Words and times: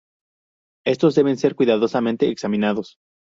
Estos 0.83 1.13
deben 1.13 1.37
ser 1.37 1.53
cuidadosamente 1.53 2.27
examinados. 2.27 2.95